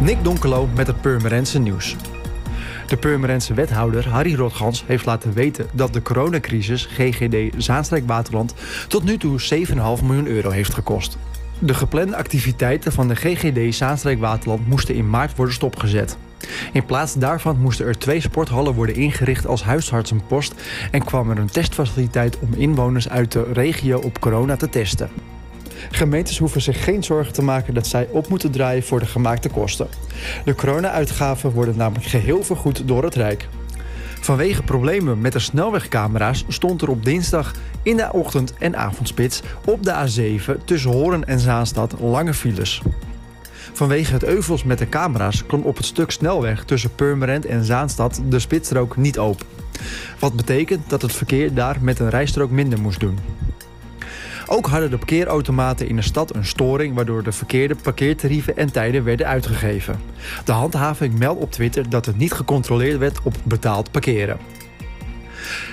[0.00, 1.96] Nick Donkelo met het Purmerendse nieuws.
[2.86, 8.54] De Purmerendse wethouder Harry Rotgans heeft laten weten dat de coronacrisis GGD Zaanstrijk Waterland
[8.88, 9.74] tot nu toe 7,5
[10.04, 11.18] miljoen euro heeft gekost.
[11.58, 16.16] De geplande activiteiten van de GGD Zaanstrijk Waterland moesten in maart worden stopgezet.
[16.72, 20.54] In plaats daarvan moesten er twee sporthallen worden ingericht als huisartsenpost
[20.90, 25.10] en kwam er een testfaciliteit om inwoners uit de regio op corona te testen.
[25.90, 29.48] Gemeentes hoeven zich geen zorgen te maken dat zij op moeten draaien voor de gemaakte
[29.48, 29.88] kosten.
[30.44, 33.48] De corona-uitgaven worden namelijk geheel vergoed door het Rijk.
[34.20, 37.52] Vanwege problemen met de snelwegcamera's stond er op dinsdag
[37.82, 42.82] in de ochtend- en avondspits op de A7 tussen Horen en Zaanstad lange files.
[43.72, 48.22] Vanwege het euvels met de camera's kon op het stuk snelweg tussen Purmerend en Zaanstad
[48.28, 49.46] de spitsstrook niet open.
[50.18, 53.18] Wat betekent dat het verkeer daar met een rijstrook minder moest doen.
[54.48, 59.04] Ook hadden de parkeerautomaten in de stad een storing waardoor de verkeerde parkeertarieven en tijden
[59.04, 60.00] werden uitgegeven.
[60.44, 64.38] De handhaving meldt op Twitter dat het niet gecontroleerd werd op betaald parkeren.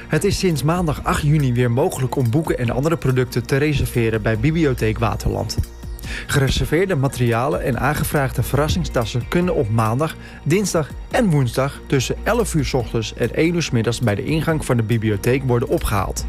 [0.07, 4.21] Het is sinds maandag 8 juni weer mogelijk om boeken en andere producten te reserveren
[4.21, 5.57] bij Bibliotheek Waterland.
[6.27, 12.73] Gereserveerde materialen en aangevraagde verrassingstassen kunnen op maandag, dinsdag en woensdag tussen 11 uur s
[12.73, 16.25] ochtends en 1 uur s middags bij de ingang van de bibliotheek worden opgehaald.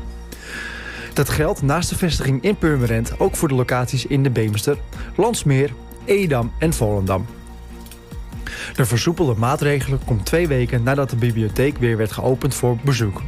[1.15, 4.77] Dat geldt naast de vestiging in Purmerend ook voor de locaties in de Beemster,
[5.17, 5.73] Landsmeer,
[6.05, 7.27] Edam en Volendam.
[8.77, 13.23] De versoepelde maatregelen komt twee weken nadat de bibliotheek weer werd geopend voor bezoek.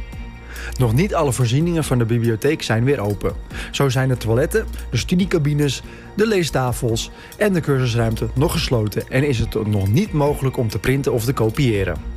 [0.77, 3.33] Nog niet alle voorzieningen van de bibliotheek zijn weer open.
[3.71, 5.83] Zo zijn de toiletten, de studiecabines,
[6.15, 10.79] de leestafels en de cursusruimte nog gesloten en is het nog niet mogelijk om te
[10.79, 12.16] printen of te kopiëren.